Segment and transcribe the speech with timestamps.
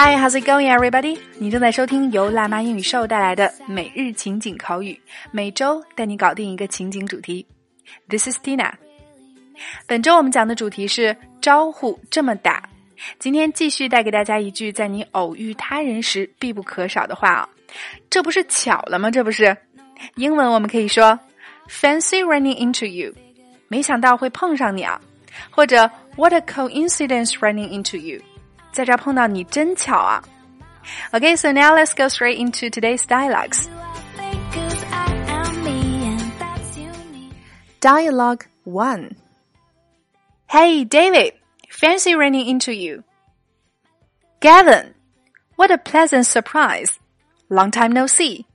[0.00, 1.18] Hi, how's it going, everybody?
[1.40, 4.96] 你正在收听由辣妈英语秀带来的每日情景口语，
[5.32, 7.44] 每周带你搞定一个情景主题。
[8.08, 8.74] This is Tina。
[9.88, 12.62] 本周我们讲的主题是招呼这么打。
[13.18, 17.48] 今天继续带给大家一句在你偶遇他人时必不可少的话啊，
[18.08, 19.10] 这不是巧了吗？
[19.10, 19.56] 这不是。
[20.14, 21.18] 英文我们可以说
[21.68, 23.12] “fancy running into you”，
[23.66, 25.00] 没想到会碰上你啊，
[25.50, 28.22] 或者 “what a coincidence running into you”。
[28.71, 30.23] 在这儿碰到你真巧啊！
[31.11, 33.69] Okay, so now let's go straight into today's dialogues.
[37.79, 39.15] Dialogue 1
[40.49, 41.33] Hey, David,
[41.69, 43.03] fancy running into you.
[44.39, 44.93] Gavin,
[45.55, 46.99] what a pleasant surprise.
[47.49, 48.45] Long time no see.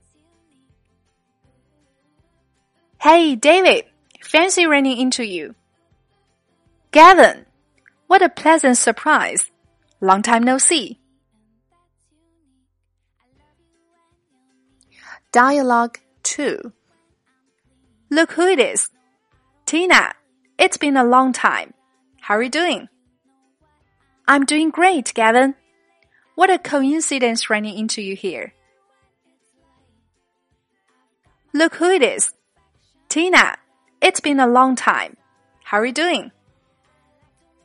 [3.01, 3.85] Hey, David,
[4.21, 5.55] fancy running into you.
[6.91, 7.45] Gavin,
[8.07, 9.51] what a pleasant surprise.
[10.04, 11.00] Long time no see.
[15.32, 16.74] Dialogue 2
[18.10, 18.90] Look who it is.
[19.64, 20.12] Tina,
[20.58, 21.72] it's been a long time.
[22.20, 22.90] How are you doing?
[24.28, 25.54] I'm doing great, Gavin.
[26.34, 28.52] What a coincidence running into you here.
[31.54, 32.34] Look who it is.
[33.08, 33.56] Tina,
[34.02, 35.16] it's been a long time.
[35.64, 36.30] How are you doing?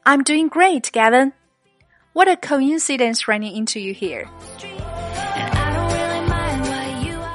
[0.05, 1.33] I'm doing great, Gavin.
[2.19, 4.27] What a coincidence running into you here.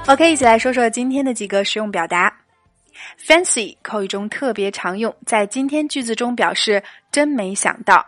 [0.07, 2.31] OK，一起来说说今天的几个实用表达。
[3.19, 8.05] Fancy 口语中特别常用，在今天句子中表示真没想到。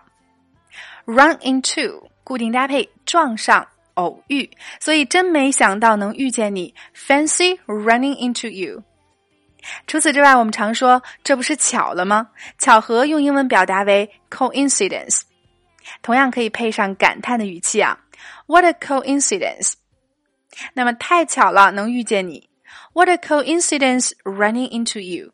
[1.06, 6.74] Run into 固定搭配撞上偶遇，所以真没想到能遇见你。
[6.94, 8.82] Fancy running into you。
[9.86, 12.28] 除此之外，我们常说这不是巧了吗？
[12.58, 15.22] 巧合用英文表达为 coincidence。
[16.03, 17.99] 同样可以配上感叹的语气啊
[18.47, 19.75] ，What a coincidence！
[20.75, 22.49] 那么太巧了，能遇见你。
[22.93, 25.33] What a coincidence running into you！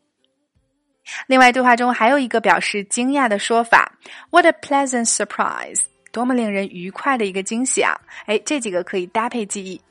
[1.27, 3.97] 另外，对话中还有一个表示惊讶的说法
[4.29, 5.79] ，What a pleasant surprise！
[6.11, 7.99] 多么令人愉快的一个惊喜啊！
[8.25, 9.81] 哎，这几个可以搭配记忆。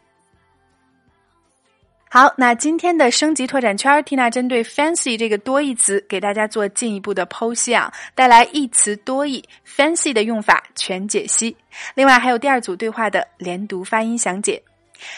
[2.14, 11.56] 好，那今天的升级拓展圈，Tina 针对 fancy 这个多义词给大家做进一步的剖析啊，带来一词多义 fancy 的用法全解析。
[11.94, 14.62] 另外还有第二组对话的连读发音详解。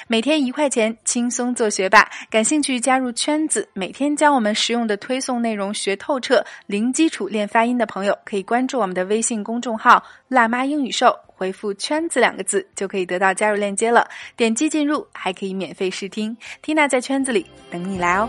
[0.07, 2.09] 每天一块钱，轻松做学霸。
[2.31, 14.09] 感兴趣加入圈子，每天将我们实用的推送内容学透彻，零基础练发音的朋友可以关注我们的微信公众号“辣妈英语秀”，回复“圈子”两个字就可以得到加入链接了。
[14.37, 16.37] 点击进入，还可以免费试听。
[16.65, 18.29] Tina 在圈子里等你来哦。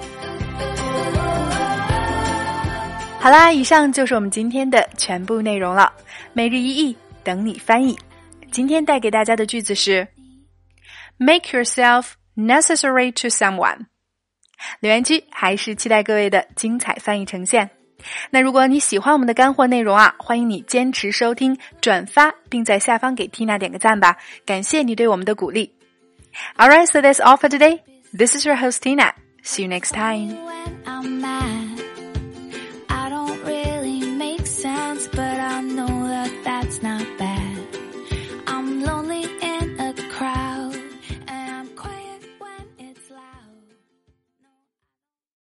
[3.19, 5.91] 好啦，以上就是我们今天的全部内容了。
[6.33, 7.97] 每日一译，等你翻译。
[8.51, 10.07] 今天带给大家的句子是。
[11.18, 13.86] Make yourself necessary to someone。
[14.80, 17.70] 留言区还是期待各位的精彩翻译呈现。
[18.30, 24.16] 那如果你喜欢我们的干货内容啊，欢迎你坚持收听、转发，并在下方给 Tina 点个赞吧，
[24.46, 25.74] 感谢你对我们的鼓励。
[26.56, 27.80] Alright, so that's all for today.
[28.16, 29.12] This is your host Tina.
[29.42, 30.36] See you next time.